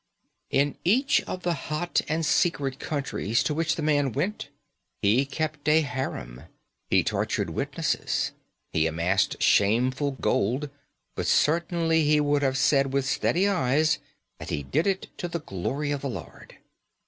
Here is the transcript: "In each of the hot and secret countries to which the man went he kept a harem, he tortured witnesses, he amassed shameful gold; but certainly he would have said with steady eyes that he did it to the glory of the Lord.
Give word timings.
"In 0.49 0.77
each 0.83 1.21
of 1.27 1.43
the 1.43 1.53
hot 1.53 2.01
and 2.09 2.25
secret 2.25 2.79
countries 2.79 3.43
to 3.43 3.53
which 3.53 3.75
the 3.75 3.83
man 3.83 4.13
went 4.13 4.49
he 5.03 5.27
kept 5.27 5.67
a 5.69 5.81
harem, 5.81 6.45
he 6.89 7.03
tortured 7.03 7.51
witnesses, 7.51 8.31
he 8.73 8.87
amassed 8.87 9.43
shameful 9.43 10.13
gold; 10.19 10.71
but 11.15 11.27
certainly 11.27 12.03
he 12.03 12.19
would 12.19 12.41
have 12.41 12.57
said 12.57 12.91
with 12.91 13.05
steady 13.05 13.47
eyes 13.47 13.99
that 14.39 14.49
he 14.49 14.63
did 14.63 14.87
it 14.87 15.05
to 15.19 15.27
the 15.27 15.37
glory 15.41 15.91
of 15.91 16.01
the 16.01 16.09
Lord. 16.09 16.57